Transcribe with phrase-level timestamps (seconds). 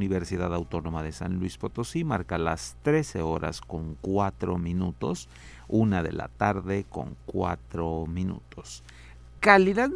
[0.00, 5.28] Universidad Autónoma de San Luis Potosí marca las 13 horas con 4 minutos,
[5.68, 8.82] una de la tarde con 4 minutos.
[9.40, 9.90] Calidad,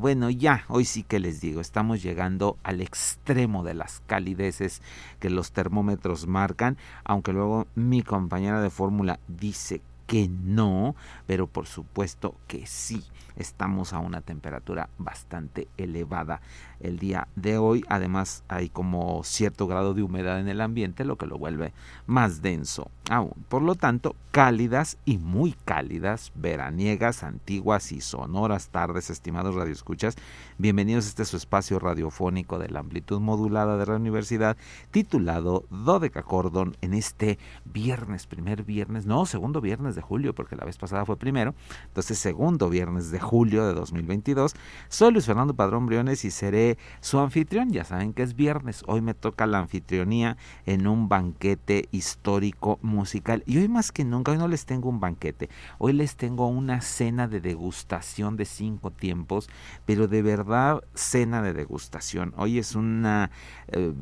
[0.00, 4.82] bueno, ya, hoy sí que les digo, estamos llegando al extremo de las calideces
[5.20, 10.96] que los termómetros marcan, aunque luego mi compañera de fórmula dice que no,
[11.28, 13.04] pero por supuesto que sí
[13.36, 16.40] estamos a una temperatura bastante elevada
[16.80, 17.84] el día de hoy.
[17.88, 21.72] Además hay como cierto grado de humedad en el ambiente, lo que lo vuelve
[22.06, 23.32] más denso aún.
[23.48, 30.16] Por lo tanto, cálidas y muy cálidas, veraniegas, antiguas y sonoras tardes, estimados radioescuchas.
[30.58, 34.56] Bienvenidos a este su espacio radiofónico de la amplitud modulada de la universidad,
[34.90, 40.64] titulado Dodeca Cordon, en este viernes, primer viernes, no, segundo viernes de julio, porque la
[40.64, 41.54] vez pasada fue primero,
[41.86, 44.54] entonces segundo viernes de julio de 2022.
[44.88, 46.69] Soy Luis Fernando Padrón Briones y seré
[47.00, 47.70] su anfitrión.
[47.70, 48.82] Ya saben que es viernes.
[48.86, 53.42] Hoy me toca la anfitrionía en un banquete histórico musical.
[53.46, 55.48] Y hoy más que nunca, hoy no les tengo un banquete.
[55.78, 59.48] Hoy les tengo una cena de degustación de cinco tiempos,
[59.86, 62.34] pero de verdad cena de degustación.
[62.36, 63.30] Hoy es una...
[63.68, 63.92] Eh,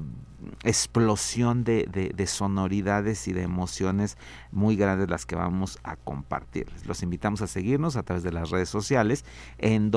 [0.62, 4.16] explosión de, de, sonoridades y de emociones
[4.52, 6.86] muy grandes las que vamos a compartirles.
[6.86, 9.24] Los invitamos a seguirnos a través de las redes sociales
[9.58, 9.90] en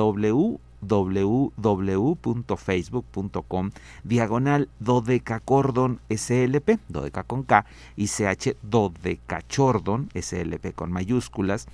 [0.82, 3.70] www.facebook.com
[4.04, 7.64] diagonal dodecacordon slp, dodeca con K
[7.96, 11.66] y ch dodecachordon slp con mayúsculas.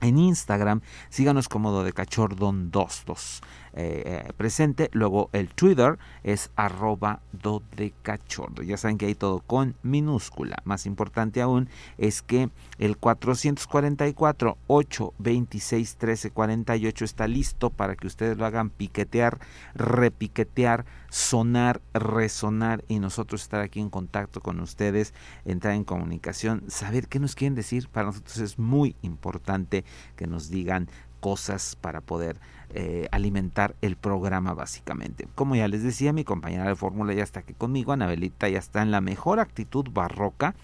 [0.00, 3.42] En Instagram, síganos como dodecachordon22
[3.76, 4.88] eh, eh, presente.
[4.92, 8.62] Luego el Twitter es arroba dodecachordo.
[8.62, 10.58] Ya saben que hay todo con minúscula.
[10.64, 11.68] Más importante aún
[11.98, 19.40] es que el 444 826 1348 está listo para que ustedes lo hagan piquetear,
[19.74, 25.14] repiquetear, sonar, resonar y nosotros estar aquí en contacto con ustedes,
[25.44, 27.88] entrar en comunicación, saber qué nos quieren decir.
[27.88, 29.84] Para nosotros es muy importante
[30.14, 32.38] que nos digan cosas para poder
[32.76, 35.28] eh, alimentar el programa básicamente.
[35.36, 38.82] Como ya les decía, mi compañera de fórmula ya está aquí conmigo, Anabelita ya está
[38.82, 40.56] en la mejor actitud barroca,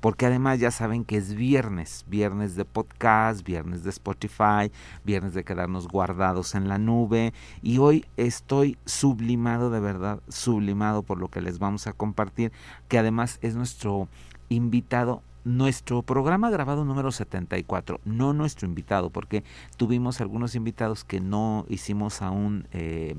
[0.00, 4.70] porque además ya saben que es viernes, viernes de podcast, viernes de Spotify,
[5.04, 11.18] viernes de quedarnos guardados en la nube y hoy estoy sublimado de verdad, sublimado por
[11.18, 12.52] lo que les vamos a compartir,
[12.86, 14.08] que además es nuestro
[14.48, 19.42] invitado nuestro programa grabado número 74, no nuestro invitado, porque
[19.76, 23.16] tuvimos algunos invitados que no hicimos aún eh,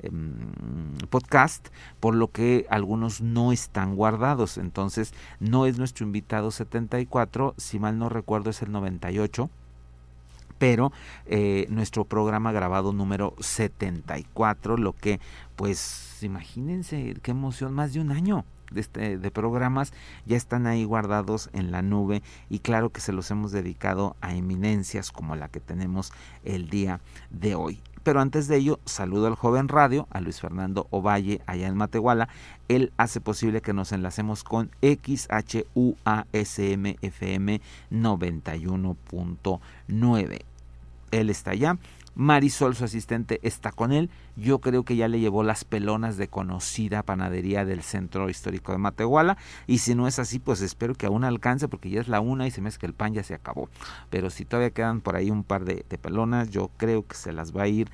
[0.00, 0.32] em,
[1.10, 1.68] podcast,
[2.00, 4.58] por lo que algunos no están guardados.
[4.58, 9.50] Entonces, no es nuestro invitado 74, si mal no recuerdo es el 98
[10.58, 10.92] pero
[11.24, 15.18] eh, nuestro programa grabado número 74, lo que
[15.56, 19.92] pues imagínense qué emoción, más de un año, de, este, de programas
[20.26, 24.34] ya están ahí guardados en la nube y claro que se los hemos dedicado a
[24.34, 26.12] eminencias como la que tenemos
[26.44, 27.80] el día de hoy.
[28.02, 32.30] Pero antes de ello, saludo al joven radio, a Luis Fernando Ovalle, allá en Matehuala.
[32.68, 37.60] Él hace posible que nos enlacemos con XHUASMFM
[37.90, 40.40] 91.9.
[41.10, 41.76] Él está allá
[42.14, 44.10] Marisol, su asistente, está con él.
[44.36, 48.78] Yo creo que ya le llevó las pelonas de conocida panadería del centro histórico de
[48.78, 49.36] Matehuala.
[49.66, 52.46] Y si no es así, pues espero que aún alcance, porque ya es la una
[52.46, 53.68] y se me hace que el pan ya se acabó.
[54.10, 57.32] Pero si todavía quedan por ahí un par de, de pelonas, yo creo que se
[57.32, 57.90] las va a ir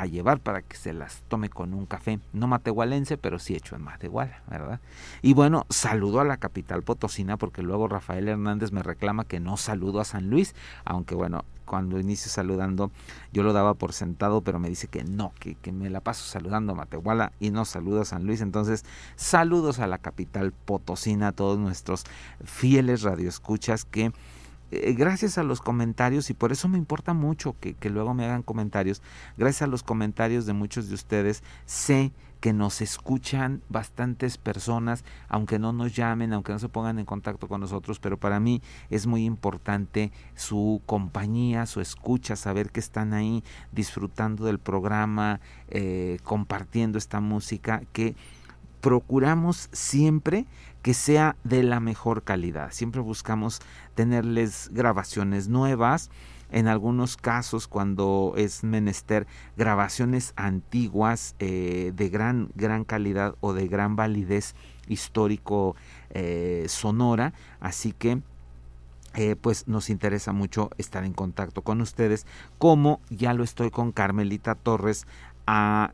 [0.00, 3.76] a llevar para que se las tome con un café, no matehualense, pero sí hecho
[3.76, 4.80] en Matehuala, ¿verdad?
[5.22, 9.56] Y bueno, saludo a la capital potosina porque luego Rafael Hernández me reclama que no
[9.56, 10.54] saludo a San Luis,
[10.84, 12.90] aunque bueno, cuando inicio saludando
[13.32, 16.24] yo lo daba por sentado, pero me dice que no, que, que me la paso
[16.24, 18.42] saludando a Matehuala y no saludo a San Luis.
[18.42, 18.84] Entonces,
[19.16, 22.04] saludos a la capital potosina, a todos nuestros
[22.44, 24.12] fieles radioescuchas que
[24.70, 28.24] eh, gracias a los comentarios, y por eso me importa mucho que, que luego me
[28.24, 29.02] hagan comentarios,
[29.36, 35.58] gracias a los comentarios de muchos de ustedes, sé que nos escuchan bastantes personas, aunque
[35.58, 39.06] no nos llamen, aunque no se pongan en contacto con nosotros, pero para mí es
[39.06, 43.42] muy importante su compañía, su escucha, saber que están ahí
[43.72, 48.14] disfrutando del programa, eh, compartiendo esta música, que
[48.80, 50.46] procuramos siempre
[50.86, 52.70] que sea de la mejor calidad.
[52.70, 53.58] Siempre buscamos
[53.96, 56.10] tenerles grabaciones nuevas,
[56.52, 63.66] en algunos casos cuando es menester grabaciones antiguas eh, de gran, gran calidad o de
[63.66, 64.54] gran validez
[64.86, 65.74] histórico
[66.10, 68.22] eh, sonora, así que
[69.16, 72.26] eh, pues nos interesa mucho estar en contacto con ustedes,
[72.58, 75.06] como ya lo estoy con Carmelita Torres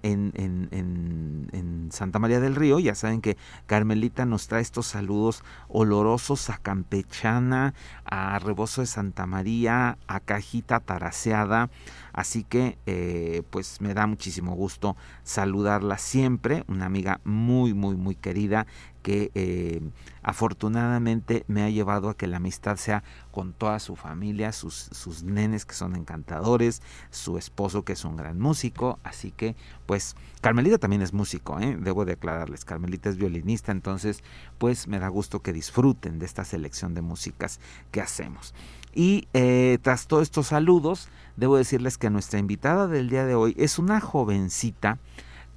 [0.02, 2.78] en, en, Santa María del Río.
[2.78, 7.74] Ya saben que Carmelita nos trae estos saludos olorosos a Campechana,
[8.06, 11.68] a Rebozo de Santa María, a Cajita Taraseada.
[12.14, 18.14] Así que eh, pues me da muchísimo gusto saludarla siempre, una amiga muy, muy, muy
[18.14, 18.66] querida
[19.02, 19.80] que eh,
[20.22, 25.24] afortunadamente me ha llevado a que la amistad sea con toda su familia, sus, sus
[25.24, 29.56] nenes que son encantadores, su esposo que es un gran músico, así que
[29.86, 31.76] pues Carmelita también es músico, ¿eh?
[31.78, 34.22] debo de aclararles, Carmelita es violinista, entonces
[34.58, 37.60] pues me da gusto que disfruten de esta selección de músicas
[37.90, 38.54] que hacemos.
[38.94, 43.54] Y eh, tras todos estos saludos, debo decirles que nuestra invitada del día de hoy
[43.58, 44.98] es una jovencita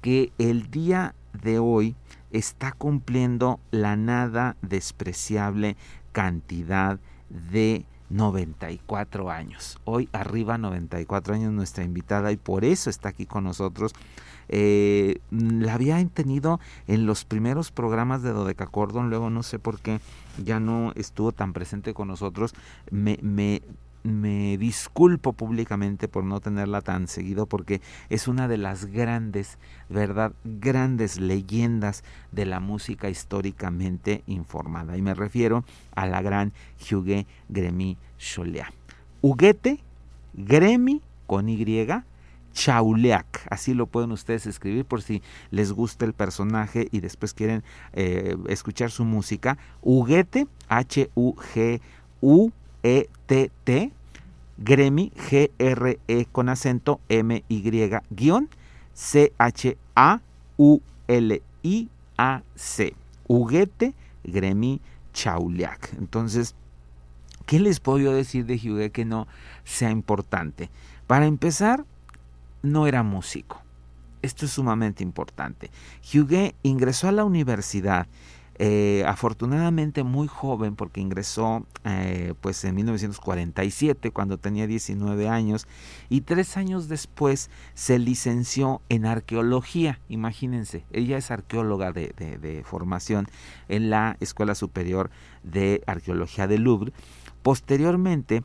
[0.00, 1.96] que el día de hoy
[2.36, 5.76] está cumpliendo la nada despreciable
[6.12, 6.98] cantidad
[7.28, 9.78] de 94 años.
[9.84, 13.92] Hoy arriba 94 años nuestra invitada y por eso está aquí con nosotros.
[14.48, 19.80] Eh, la había tenido en los primeros programas de Dodeca Cordon, luego no sé por
[19.80, 20.00] qué
[20.42, 22.54] ya no estuvo tan presente con nosotros.
[22.90, 23.62] Me, me,
[24.06, 29.58] me disculpo públicamente por no tenerla tan seguido porque es una de las grandes,
[29.88, 34.96] verdad, grandes leyendas de la música históricamente informada.
[34.96, 35.64] Y me refiero
[35.94, 36.52] a la gran
[36.90, 38.72] Huguet Gremy Choléa.
[39.22, 39.80] Huguete,
[40.34, 41.56] Gremy con Y,
[42.56, 47.62] Chauleac, así lo pueden ustedes escribir por si les gusta el personaje y después quieren
[47.92, 49.58] eh, escuchar su música.
[49.82, 52.52] Huguete, H-U-G-U.
[52.86, 53.90] E-T-T,
[54.58, 58.48] Gremi, G-R-E con acento, M-Y, guion,
[58.94, 59.76] C-H-A-U-L-I-A-C.
[63.26, 64.80] Huguete, Gremi,
[65.12, 65.94] Chauliac.
[65.98, 66.54] Entonces,
[67.44, 69.26] ¿qué les puedo decir de Huguet que no
[69.64, 70.70] sea importante?
[71.08, 71.84] Para empezar,
[72.62, 73.60] no era músico.
[74.22, 75.72] Esto es sumamente importante.
[76.14, 78.06] Huguet ingresó a la universidad
[78.58, 85.66] eh, afortunadamente muy joven porque ingresó eh, pues en 1947 cuando tenía 19 años
[86.08, 90.00] y tres años después se licenció en arqueología.
[90.08, 93.26] Imagínense ella es arqueóloga de, formación
[93.68, 95.10] en la escuela superior
[95.42, 96.92] de arqueología del Louvre.
[97.42, 98.42] Posteriormente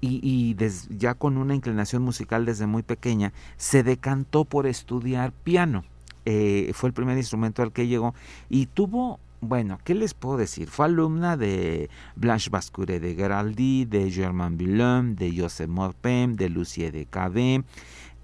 [0.00, 0.54] y,
[0.90, 5.84] ya con una inclinación musical desde muy pequeña se decantó por estudiar piano.
[6.26, 8.14] Eh, fue el primer instrumento al que llegó
[8.48, 10.68] y tuvo bueno, ¿qué les puedo decir?
[10.68, 16.90] Fue alumna de Blanche Bascure de Geraldi, de Germain Billon, de Joseph Morpem, de Lucie
[16.90, 17.62] de Cabé,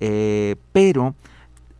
[0.00, 1.14] eh, pero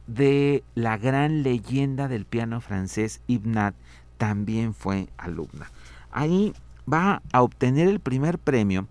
[0.07, 3.75] de la gran leyenda del piano francés Ibnat
[4.19, 5.71] también fue alumna.
[6.13, 6.55] Ahí
[6.91, 8.87] va a obtener el primer premio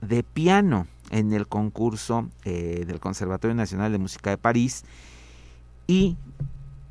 [0.00, 4.84] de piano en el concurso eh, del Conservatorio Nacional de Música de París
[5.86, 6.16] y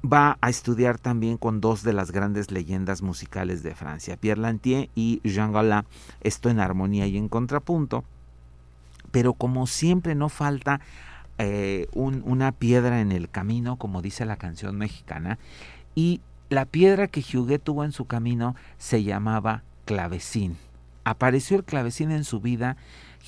[0.04, 4.90] va a estudiar también con dos de las grandes leyendas musicales de Francia, Pierre Lantier
[4.96, 5.84] y Jean Galin,
[6.22, 8.04] esto en armonía y en contrapunto,
[9.12, 10.82] pero como siempre no falta
[11.40, 15.38] eh, una piedra en el camino, como dice la canción mexicana,
[15.96, 20.58] y la piedra que Huguet tuvo en su camino se llamaba clavecín.
[21.04, 22.78] Apareció el clavecín en su vida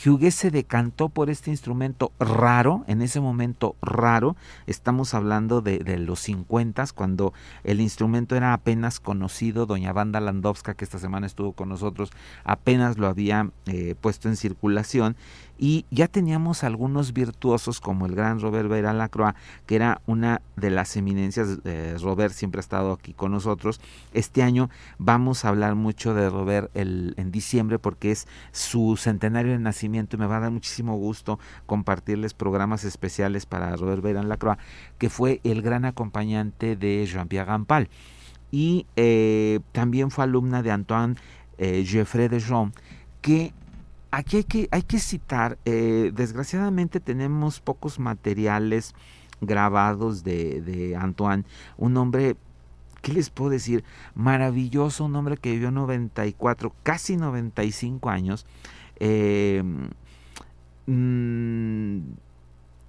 [0.05, 6.19] Huguet se decantó por este instrumento raro, en ese momento raro, estamos hablando de, los
[6.22, 11.69] 50, cuando el instrumento era apenas conocido, doña Banda Landowska, que esta semana estuvo con
[11.69, 12.12] nosotros,
[12.43, 15.15] apenas lo había eh, puesto en circulación,
[15.59, 19.35] y ya teníamos algunos virtuosos como el gran Robert Vera Lacroix,
[19.65, 23.81] que era una de las eminencias, eh, Robert siempre ha estado aquí con nosotros,
[24.13, 29.51] este año vamos a hablar mucho de Robert el, en diciembre porque es su centenario
[29.51, 34.23] de nacimiento y me va a dar muchísimo gusto compartirles programas especiales para Robert Vera
[34.23, 34.57] Lacroix,
[34.97, 37.89] que fue el gran acompañante de Jean-Pierre Rampal
[38.51, 41.15] y eh, también fue alumna de Antoine
[41.57, 42.71] eh, Geoffrey de Jean,
[43.21, 43.53] que
[44.11, 48.93] aquí hay que, hay que citar, eh, desgraciadamente tenemos pocos materiales
[49.41, 51.45] grabados de, de Antoine,
[51.77, 52.35] un hombre
[53.01, 53.83] ¿qué les puedo decir?
[54.15, 58.45] Maravilloso, un hombre que vivió 94, casi 95 años.
[58.99, 59.63] Eh,
[60.85, 61.99] mm,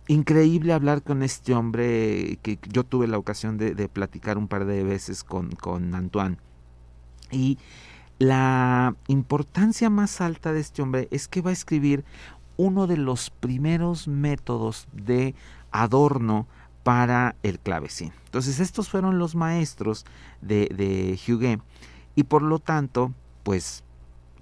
[0.08, 4.82] increíble hablar con este hombre que yo tuve la ocasión de, platicar un par de
[4.82, 6.36] veces con, con Antoine.
[7.30, 7.58] Y
[8.20, 12.04] la importancia más alta de este hombre es que va a escribir
[12.58, 15.34] uno de los primeros métodos de
[15.70, 16.46] adorno
[16.82, 18.12] para el clavecín.
[18.26, 20.04] Entonces estos fueron los maestros
[20.42, 21.60] de, Huguet
[22.14, 23.84] y por lo tanto, pues,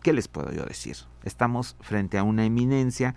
[0.02, 0.96] ¿qué les puedo yo decir?
[1.22, 3.14] Estamos frente a una eminencia.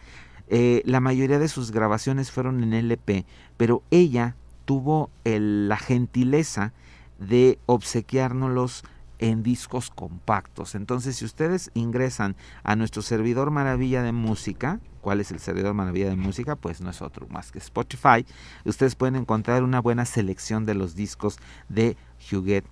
[0.48, 3.26] Eh, la mayoría de sus grabaciones fueron en LP,
[3.58, 6.72] pero ella tuvo la gentileza
[7.18, 8.84] de obsequiárnoslos
[9.22, 10.76] en discos compactos.
[10.76, 16.10] Entonces, si ustedes ingresan a nuestro servidor Maravilla de Música, ¿cuál es el servidor Maravilla
[16.10, 16.56] de Música?
[16.58, 18.26] Pues no es otro más que Spotify.
[18.66, 21.38] Ustedes pueden encontrar una buena selección de los discos
[21.70, 21.96] de
[22.32, 22.66] Huguet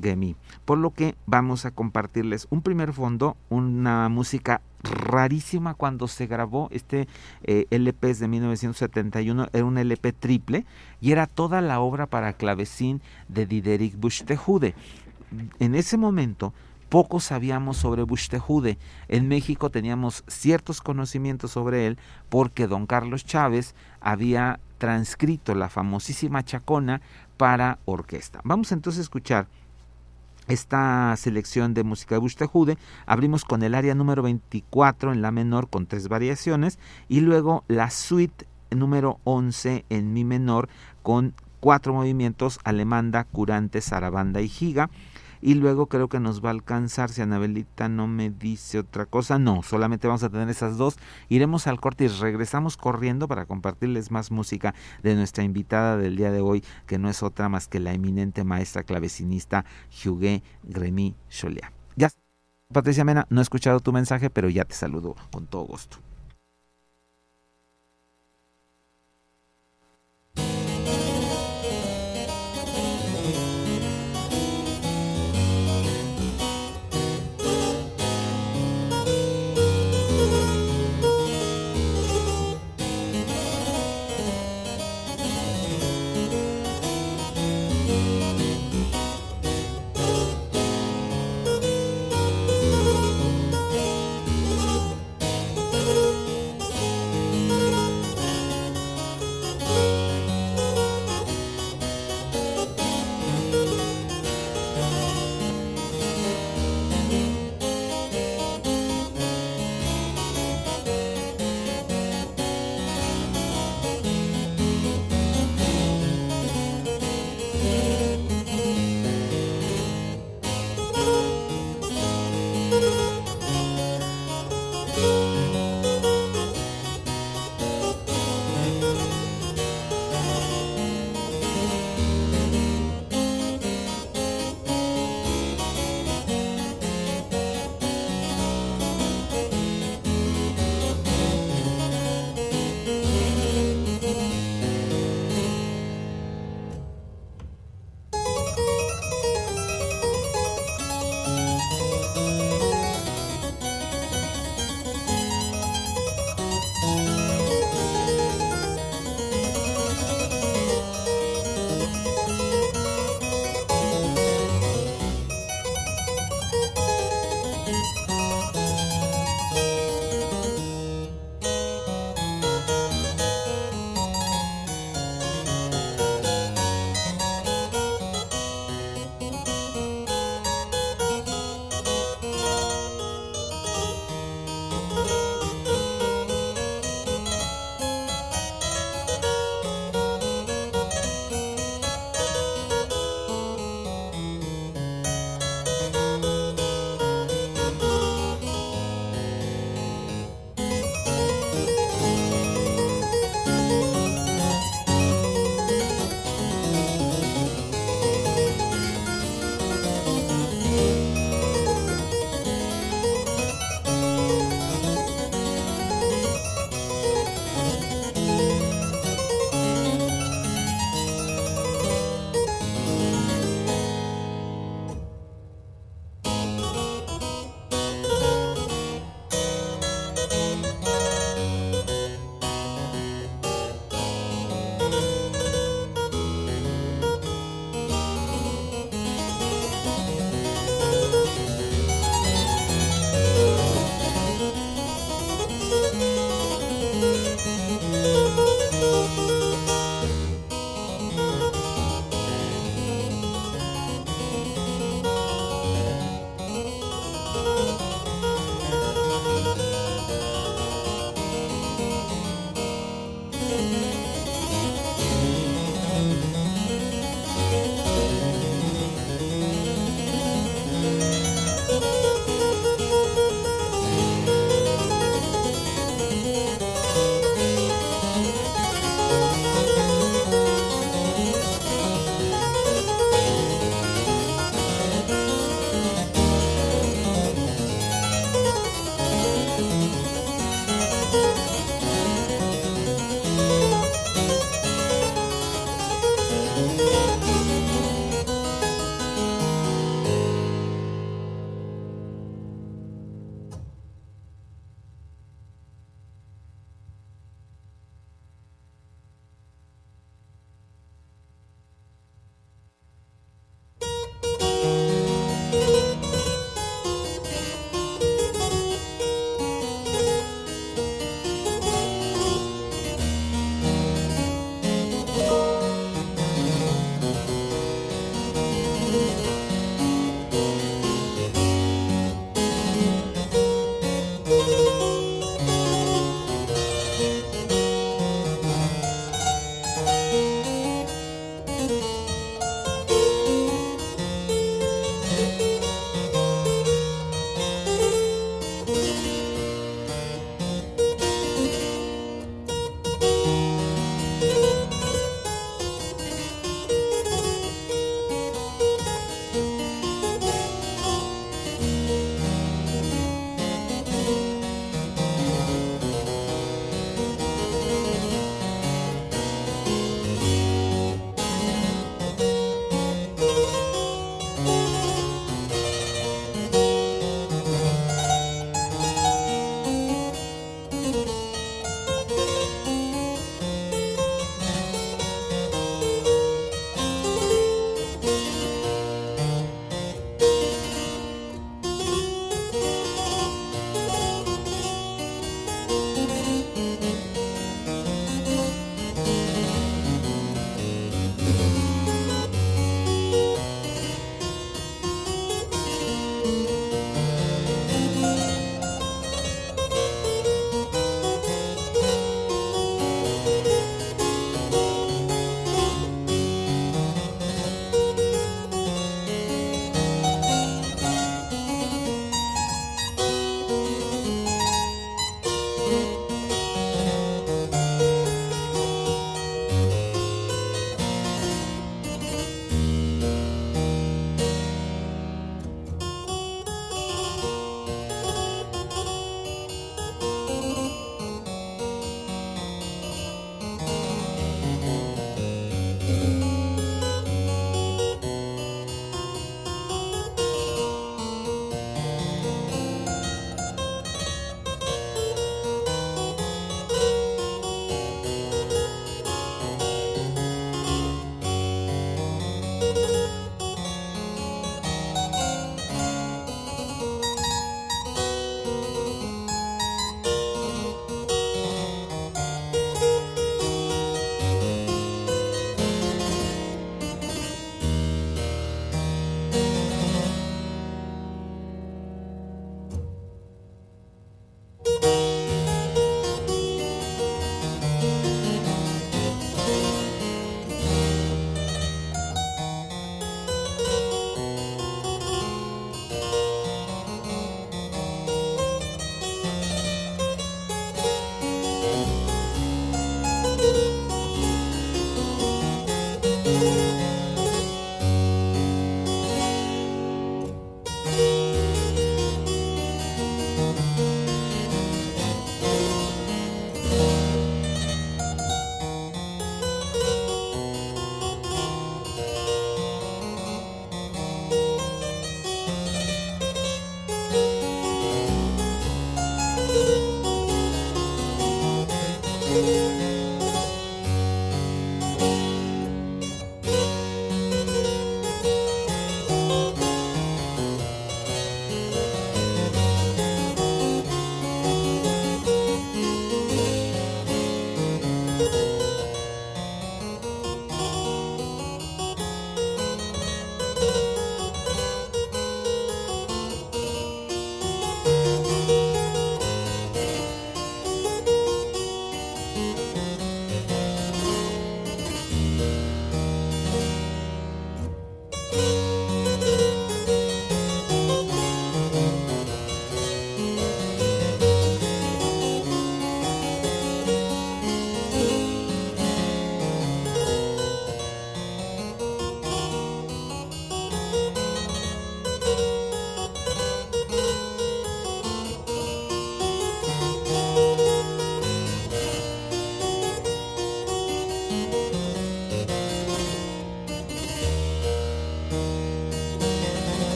[0.00, 0.36] Gemi.
[0.64, 6.68] Por lo que vamos a compartirles un primer fondo, una música rarísima cuando se grabó
[6.70, 7.08] este
[7.44, 10.66] eh, LP de 1971, era un LP triple
[11.00, 14.74] y era toda la obra para clavecín de Diderik Buxtehude
[15.58, 16.52] en ese momento
[16.88, 18.78] poco sabíamos sobre Buxtehude.
[19.08, 21.98] En México teníamos ciertos conocimientos sobre él
[22.28, 27.00] porque don Carlos Chávez había transcrito la famosísima Chacona
[27.36, 28.40] para orquesta.
[28.44, 29.48] Vamos entonces a escuchar
[30.46, 32.78] esta selección de música de Buxtehude.
[33.06, 37.90] Abrimos con el área número 24 en la menor con tres variaciones y luego la
[37.90, 40.68] suite número 11 en mi menor
[41.02, 44.90] con cuatro movimientos alemanda, curante, zarabanda y giga
[45.44, 49.38] y luego creo que nos va a alcanzar si Anabelita no me dice otra cosa.
[49.38, 50.96] No, solamente vamos a tener esas dos.
[51.28, 56.32] Iremos al corte y regresamos corriendo para compartirles más música de nuestra invitada del día
[56.32, 59.66] de hoy, que no es otra más que la eminente maestra clavecinista
[60.02, 61.70] Huguet Gremy Cholia.
[61.94, 62.08] Ya,
[62.72, 65.98] Patricia Mena, no he escuchado tu mensaje, pero ya te saludo con todo gusto.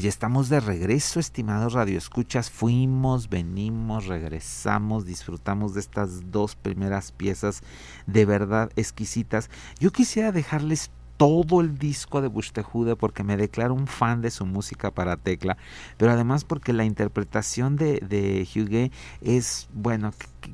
[0.00, 2.48] Pues ya estamos de regreso, estimados radioescuchas.
[2.48, 7.62] Fuimos, venimos, regresamos, disfrutamos de estas dos primeras piezas
[8.06, 9.50] de verdad exquisitas.
[9.78, 14.46] Yo quisiera dejarles todo el disco de Buxtehude porque me declaro un fan de su
[14.46, 15.58] música para tecla,
[15.98, 20.12] pero además porque la interpretación de, de Huguet es, bueno,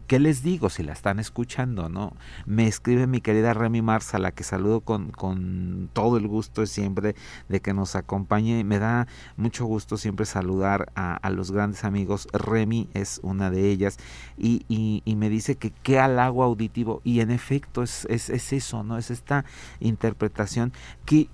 [0.08, 1.88] ¿qué les digo si la están escuchando?
[1.88, 6.26] no Me escribe mi querida Remy Mars, a la que saludo con, con todo el
[6.26, 7.14] gusto siempre
[7.48, 8.64] de que nos acompañe.
[8.64, 12.26] Me da mucho gusto siempre saludar a, los grandes amigos.
[12.32, 13.98] Remy es una de ellas
[14.36, 17.02] y, y, y, me dice que qué halago auditivo.
[17.04, 18.98] Y en efecto es, es, es eso, ¿no?
[18.98, 19.44] Es esta
[19.78, 20.55] interpretación
[21.04, 21.28] que,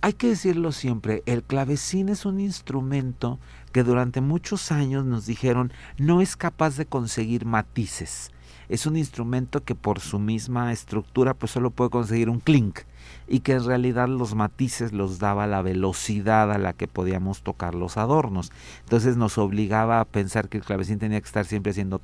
[0.00, 3.38] hay que decirlo siempre, el clavecín es un instrumento
[3.72, 8.30] que durante muchos años nos dijeron no es capaz de conseguir matices.
[8.68, 12.80] Es un instrumento que por su misma estructura pues solo puede conseguir un clink
[13.26, 17.74] y que en realidad los matices los daba la velocidad a la que podíamos tocar
[17.74, 18.52] los adornos.
[18.80, 22.00] Entonces nos obligaba a pensar que el clavecín tenía que estar siempre haciendo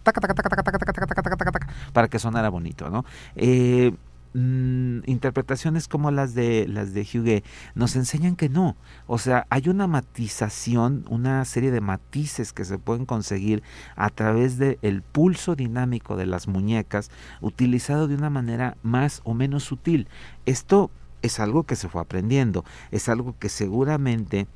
[1.92, 3.04] para que sonara bonito, ¿no?
[3.36, 3.94] Eh,
[4.36, 7.44] Mm, interpretaciones como las de las de Huguet
[7.76, 8.76] nos enseñan que no.
[9.06, 13.62] O sea, hay una matización, una serie de matices que se pueden conseguir
[13.94, 19.34] a través del el pulso dinámico de las muñecas, utilizado de una manera más o
[19.34, 20.08] menos sutil.
[20.46, 20.90] Esto
[21.22, 24.48] es algo que se fue aprendiendo, es algo que seguramente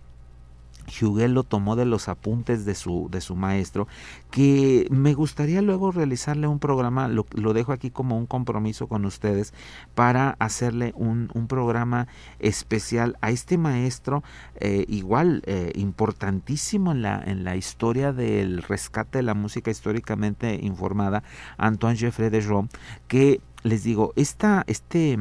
[1.01, 3.87] Huguet lo tomó de los apuntes de su, de su maestro,
[4.31, 9.05] que me gustaría luego realizarle un programa, lo, lo dejo aquí como un compromiso con
[9.05, 9.55] ustedes,
[9.95, 14.23] para hacerle un, un programa especial a este maestro,
[14.57, 20.59] eh, igual eh, importantísimo en la, en la historia del rescate de la música históricamente
[20.63, 21.23] informada,
[21.57, 22.69] Antoine Geoffrey de Rome,
[23.07, 25.19] que les digo, esta, este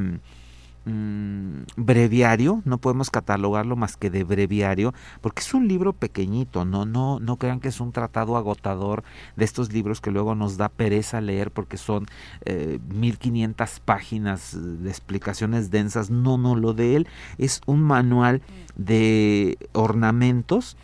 [0.89, 6.85] Mm, breviario, no podemos catalogarlo más que de breviario, porque es un libro pequeñito, no,
[6.85, 9.03] no, no crean que es un tratado agotador
[9.35, 12.05] de estos libros que luego nos da pereza leer porque son
[12.45, 17.07] eh, 1500 páginas de explicaciones densas, no, no, lo de él.
[17.37, 18.41] Es un manual
[18.77, 20.77] de ornamentos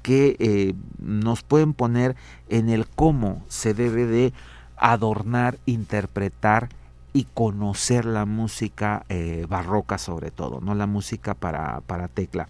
[0.00, 2.16] que eh, nos pueden poner
[2.48, 4.32] en el cómo se debe de
[4.78, 6.70] adornar, interpretar,
[7.12, 12.48] y conocer la música eh, barroca sobre todo, no la música para, para tecla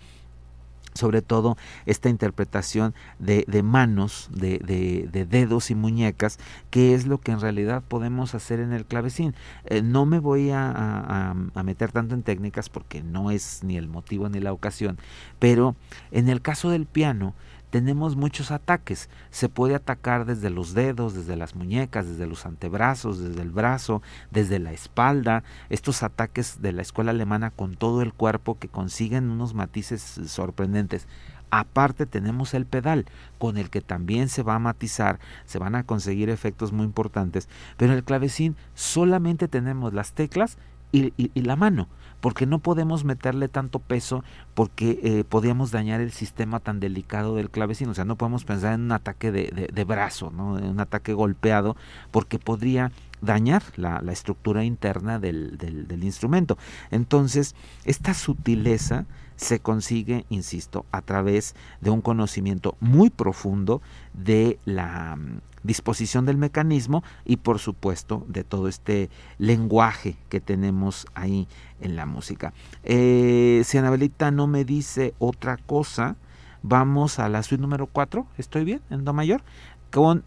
[0.95, 6.39] sobre todo esta interpretación de, manos, de, de, dedos y muñecas,
[6.71, 9.35] que es lo que en realidad podemos hacer en el clavecín.
[9.67, 14.29] Eh, no me voy a, meter tanto en técnicas porque no es ni el motivo
[14.29, 14.99] ni la ocasión,
[15.39, 15.77] pero
[16.11, 17.35] en el caso del piano,
[17.71, 19.09] tenemos muchos ataques.
[19.31, 24.03] Se puede atacar desde los dedos, desde las muñecas, desde los antebrazos, desde el brazo,
[24.31, 25.45] desde la espalda.
[25.69, 31.07] Estos ataques de la escuela alemana con todo el cuerpo que consiguen unos matices sorprendentes.
[31.53, 33.07] Aparte tenemos el pedal,
[33.39, 37.49] con el que también se va a matizar, se van a conseguir efectos muy importantes,
[37.77, 40.59] pero en el clavecín solamente tenemos las teclas
[40.93, 41.89] y, y, y la mano
[42.21, 47.51] porque no podemos meterle tanto peso porque eh, podríamos dañar el sistema tan delicado del
[47.51, 50.59] clavecín, o sea, no podemos pensar en un ataque de, de, de brazo, ¿no?
[50.59, 51.77] en un ataque golpeado,
[52.11, 56.57] porque podría dañar la, la estructura interna del, del, del, instrumento.
[56.91, 57.55] Entonces,
[57.85, 59.07] esta sutileza
[59.41, 63.81] se consigue, insisto, a través de un conocimiento muy profundo
[64.13, 71.07] de la mm, disposición del mecanismo y por supuesto de todo este lenguaje que tenemos
[71.15, 71.49] ahí
[71.81, 72.53] en la música.
[72.85, 76.17] Eh, si Anabelita no me dice otra cosa,
[76.63, 78.83] vamos a la suite número 4, ¿estoy bien?
[78.91, 79.43] En Do mayor,
[79.91, 80.23] con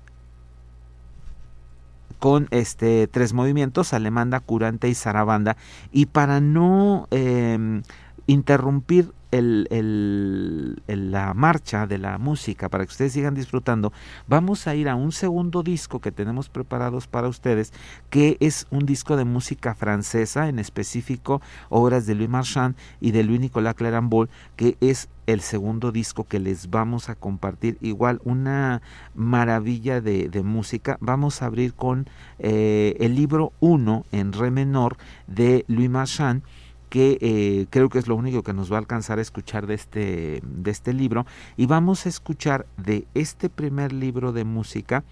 [2.24, 5.58] con este tres movimientos, alemanda, curante y zarabanda.
[5.92, 7.82] Y para no eh,
[8.28, 13.92] interrumpir el, la marcha de la música para que ustedes sigan disfrutando,
[14.28, 17.74] vamos a ir a un segundo disco que tenemos preparados para ustedes,
[18.10, 23.24] que es un disco de música francesa, en específico obras de Louis Marchand y de
[23.24, 27.78] Louis Nicolas Clerambol, que es el segundo disco que les vamos a compartir.
[27.82, 28.82] Igual una
[29.16, 30.98] maravilla de, de música.
[31.00, 32.10] Vamos a abrir con
[32.40, 36.44] eh, el libro 1 en re menor de Louis Marchand
[36.94, 39.74] que eh, creo que es lo único que nos va a alcanzar a escuchar de
[39.74, 41.26] este, de este libro.
[41.58, 45.04] Y vamos a escuchar de este primer libro de música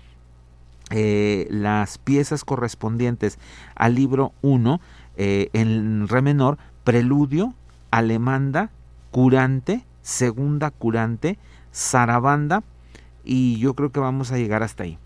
[0.91, 3.39] eh, las piezas correspondientes
[3.73, 4.79] al libro 1
[5.17, 7.55] eh, en re menor, preludio,
[7.89, 8.69] alemanda,
[9.09, 11.39] curante, segunda curante,
[11.73, 12.61] zarabanda
[13.23, 14.99] y yo creo que vamos a llegar hasta ahí.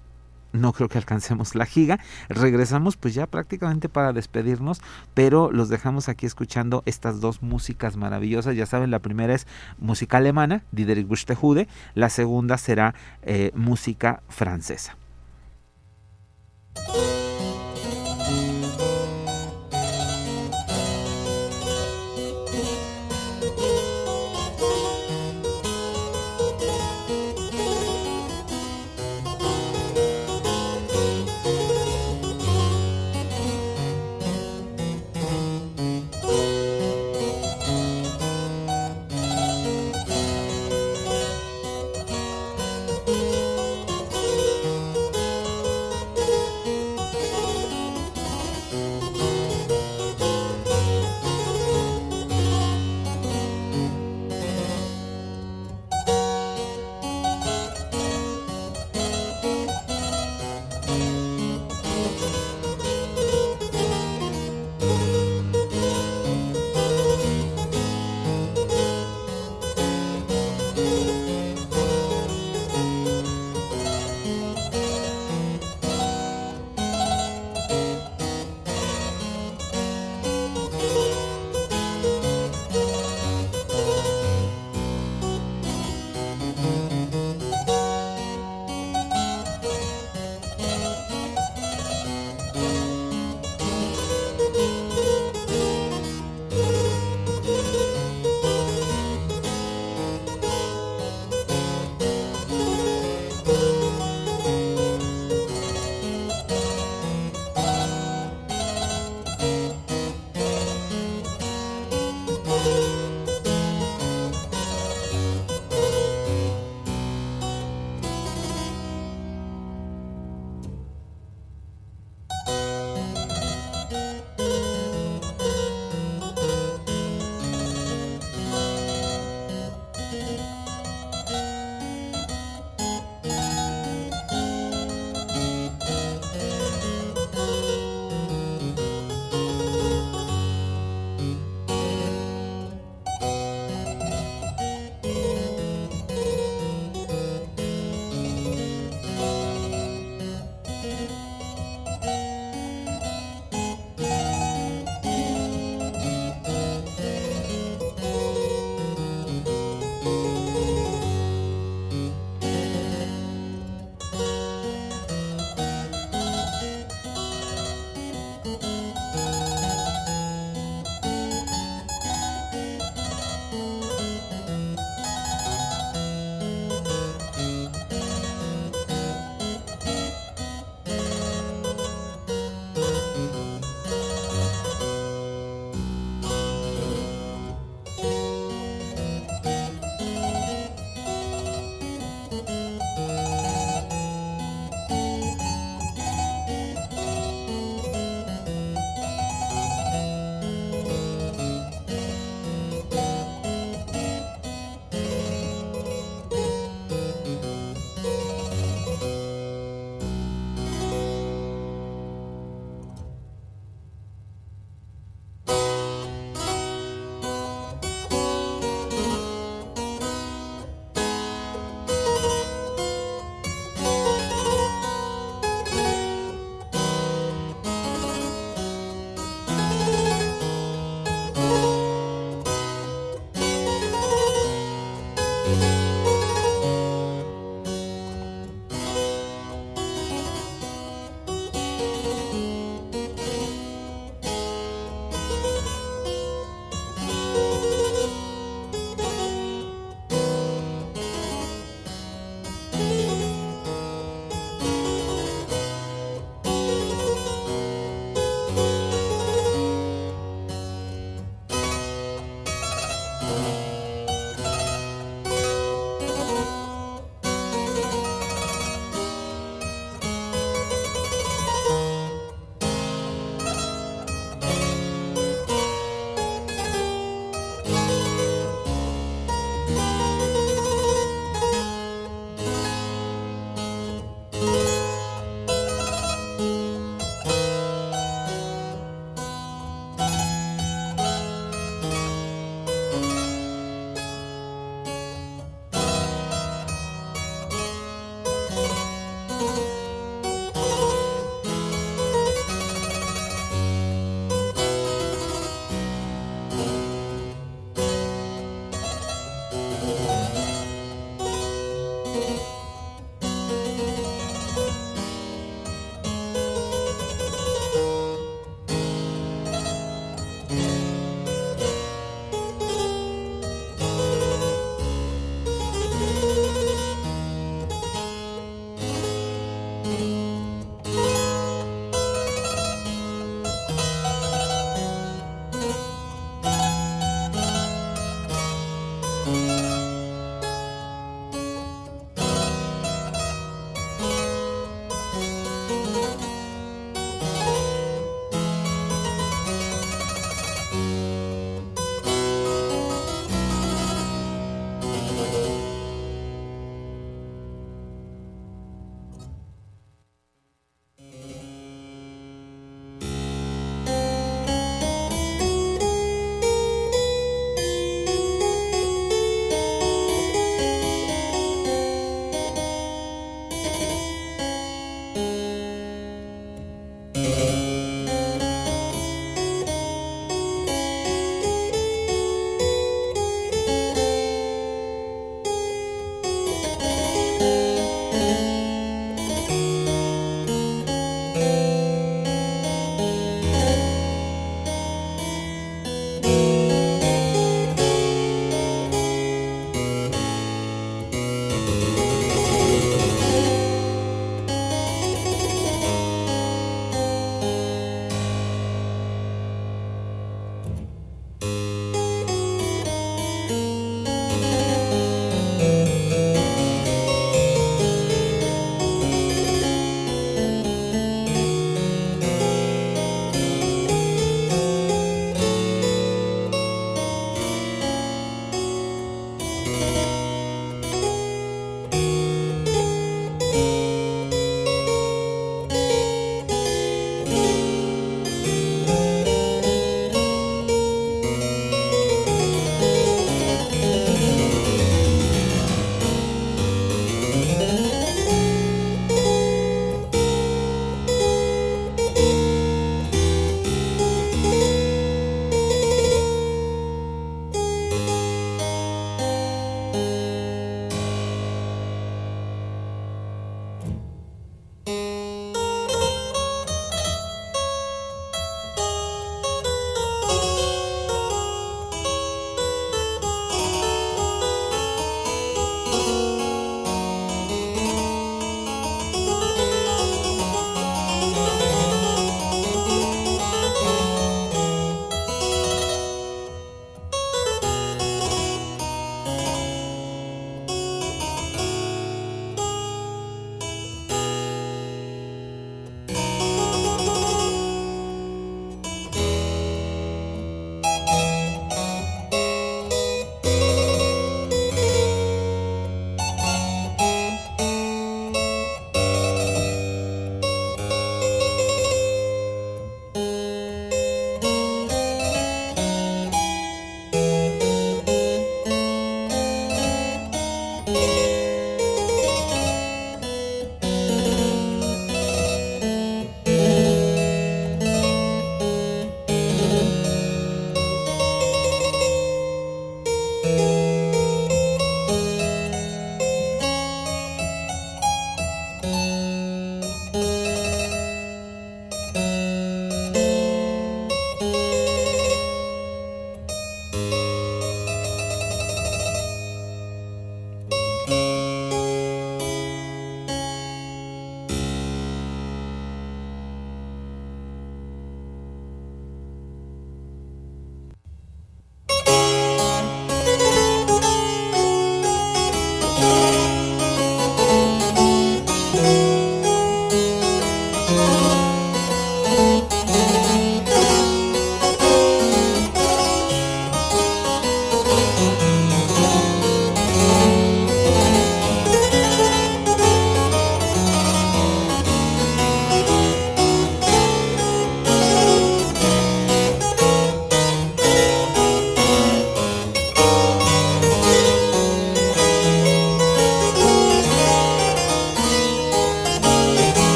[0.56, 2.00] No creo que alcancemos la giga.
[2.30, 4.82] Regresamos pues ya prácticamente para despedirnos,
[5.14, 8.56] pero los dejamos aquí escuchando estas dos músicas maravillosas.
[8.56, 14.98] Ya saben, la primera es música alemana, Diederik Buxtehude, la segunda será eh, música francesa.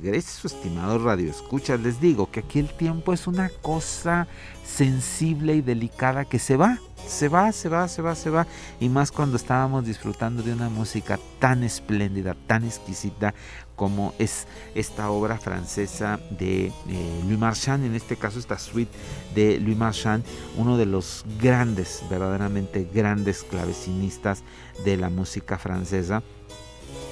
[0.00, 1.80] Regreso, estimados radioescuchas.
[1.80, 4.26] Les digo que aquí el tiempo es una cosa
[4.64, 8.46] sensible y delicada que se va, se va, se va, se va, se va.
[8.78, 13.34] Y más cuando estábamos disfrutando de una música tan espléndida, tan exquisita
[13.76, 18.92] como es esta obra francesa de eh, Louis Marchand, en este caso esta suite
[19.34, 20.24] de Louis Marchand,
[20.56, 24.42] uno de los grandes, verdaderamente grandes clavecinistas
[24.84, 26.22] de la música francesa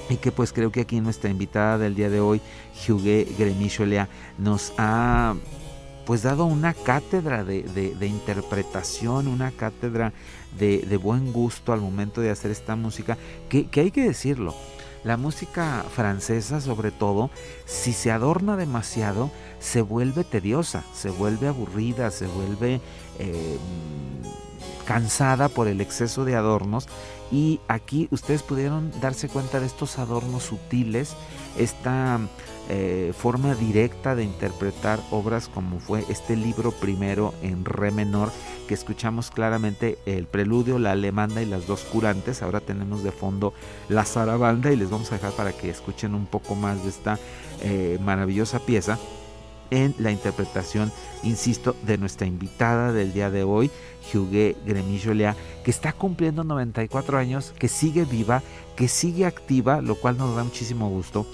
[0.09, 2.40] y que pues creo que aquí nuestra invitada del día de hoy,
[2.88, 5.34] Huguet Gremicholea, nos ha
[6.06, 10.14] pues dado una cátedra de, interpretación, una cátedra
[10.59, 13.18] de, buen gusto al momento de hacer esta música,
[13.50, 14.54] que, que hay que decirlo,
[15.04, 17.30] la música francesa sobre todo,
[17.66, 19.30] si se adorna demasiado,
[19.61, 22.80] se vuelve tediosa, se vuelve aburrida, se vuelve
[23.18, 23.59] eh,
[24.86, 26.88] cansada por el exceso de adornos
[27.31, 31.14] y aquí ustedes pudieron darse cuenta de estos adornos sutiles,
[31.59, 32.20] esta
[32.70, 38.31] eh, forma directa de interpretar obras como fue este libro primero en re menor,
[38.66, 42.43] que escuchamos claramente el preludio, la alemanda y las dos curantes.
[42.43, 43.53] Ahora tenemos de fondo
[43.89, 47.18] la zarabanda y les vamos a dejar para que escuchen un poco más de esta
[47.62, 48.99] eh, maravillosa pieza
[49.70, 50.92] en la interpretación,
[51.22, 53.70] insisto, de nuestra invitada del día de hoy,
[54.12, 58.42] Huguet Gremillolia, que está cumpliendo 94 años, que sigue viva,
[58.76, 61.26] que sigue activa, lo cual nos da muchísimo gusto.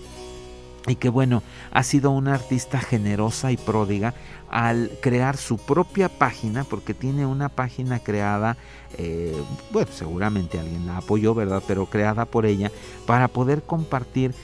[0.86, 4.12] Y que bueno, ha sido una artista generosa y pródiga
[4.50, 8.58] al crear su propia página, porque tiene una página creada,
[8.98, 9.34] eh,
[9.72, 11.62] bueno, seguramente alguien la apoyó, ¿verdad?
[11.66, 12.70] Pero creada por ella,
[13.06, 14.34] para poder compartir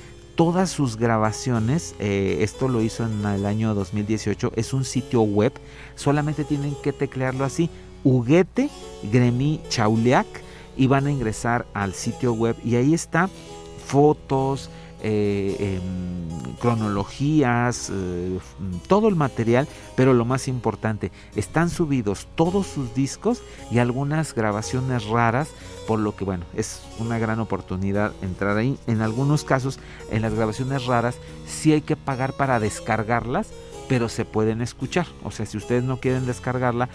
[0.41, 5.53] todas sus grabaciones, eh, esto lo hizo en el año 2018, es un sitio web,
[5.97, 7.69] solamente tienen que teclearlo así,
[8.05, 8.71] Huguete
[9.13, 10.27] Gremi Chauliac,
[10.79, 13.29] y van a ingresar al sitio web y ahí está
[13.85, 14.71] fotos,
[15.03, 18.39] eh, em, cronologías, eh,
[18.87, 25.07] todo el material, pero lo más importante, están subidos todos sus discos y algunas grabaciones
[25.07, 25.49] raras,
[25.87, 28.79] por lo que bueno, es una gran oportunidad entrar ahí.
[28.87, 29.81] En algunos casos,
[30.11, 33.49] en las grabaciones raras, sí hay que pagar para descargarlas,
[33.89, 35.07] pero se pueden escuchar.
[35.25, 36.89] O sea, si ustedes no quieren descargarla,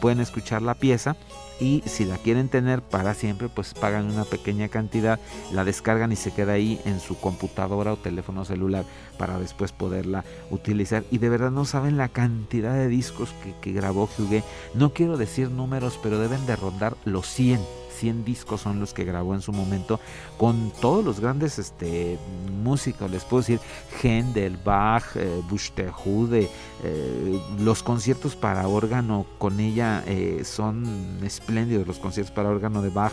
[0.00, 1.16] pueden escuchar la pieza
[1.62, 5.20] y si la quieren tener para siempre, pues pagan una pequeña cantidad,
[5.52, 8.84] la descargan y se queda ahí en su computadora o teléfono celular
[9.16, 11.04] para después poderla utilizar.
[11.10, 14.44] Y de verdad no saben la cantidad de discos que, que grabó Huguet.
[14.74, 17.60] No quiero decir números, pero deben de rondar los 100
[18.02, 20.00] 100 discos son los que grabó en su momento
[20.36, 22.18] con todos los grandes este,
[22.64, 23.60] músicos, les puedo decir
[24.02, 26.48] Händel, Bach, eh, Buxtehude,
[26.82, 32.88] eh, los conciertos para órgano con ella eh, son espléndidos, los conciertos para órgano de
[32.88, 33.12] Bach,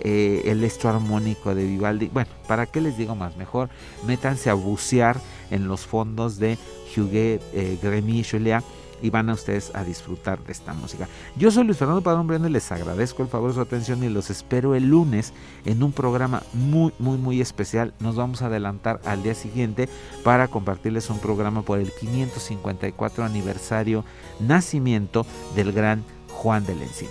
[0.00, 3.36] eh, el esto armónico de Vivaldi, bueno, ¿para qué les digo más?
[3.36, 3.68] Mejor
[4.06, 5.20] métanse a bucear
[5.50, 6.56] en los fondos de
[6.96, 8.24] Huguet eh, Gremy
[9.02, 11.08] y van a ustedes a disfrutar de esta música.
[11.36, 14.30] Yo soy Luis Fernando Padrón Breno les agradezco el favor de su atención y los
[14.30, 15.32] espero el lunes
[15.64, 17.94] en un programa muy, muy, muy especial.
[18.00, 19.88] Nos vamos a adelantar al día siguiente
[20.24, 24.04] para compartirles un programa por el 554 aniversario
[24.38, 27.10] nacimiento del gran Juan de la Encina.